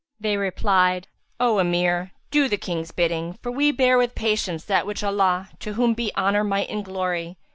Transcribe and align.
They 0.19 0.35
replied, 0.35 1.09
"O 1.39 1.59
Emir, 1.59 2.11
do 2.31 2.49
the 2.49 2.57
King's 2.57 2.89
bidding, 2.89 3.33
for 3.43 3.51
we 3.51 3.71
bear 3.71 3.99
with 3.99 4.15
patience 4.15 4.65
that 4.65 4.87
which 4.87 5.03
Allah 5.03 5.49
(to 5.59 5.73
Whom 5.73 5.93
be 5.93 6.11
Honour, 6.17 6.43
Might 6.43 6.71
and 6.71 6.83
Glory!) 6.83 7.37